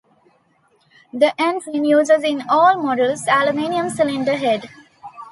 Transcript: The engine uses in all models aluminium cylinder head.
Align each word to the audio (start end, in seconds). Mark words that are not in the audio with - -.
The 1.13 1.39
engine 1.39 1.85
uses 1.85 2.23
in 2.23 2.41
all 2.49 2.81
models 2.81 3.27
aluminium 3.27 3.91
cylinder 3.91 4.35
head. 4.35 4.67